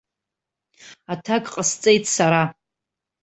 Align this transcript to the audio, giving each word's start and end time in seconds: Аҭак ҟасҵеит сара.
Аҭак 1.13 1.43
ҟасҵеит 1.53 2.03
сара. 2.15 2.43